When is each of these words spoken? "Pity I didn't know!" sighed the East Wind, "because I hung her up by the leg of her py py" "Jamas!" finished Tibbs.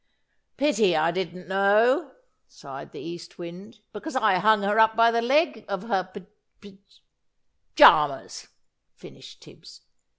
"Pity 0.57 0.95
I 0.95 1.11
didn't 1.11 1.47
know!" 1.47 2.15
sighed 2.47 2.91
the 2.91 2.99
East 2.99 3.37
Wind, 3.37 3.81
"because 3.93 4.15
I 4.15 4.39
hung 4.39 4.63
her 4.63 4.79
up 4.79 4.95
by 4.95 5.11
the 5.11 5.21
leg 5.21 5.63
of 5.67 5.83
her 5.83 6.03
py 6.03 6.25
py" 6.59 6.81
"Jamas!" 7.75 8.47
finished 8.95 9.43
Tibbs. 9.43 9.81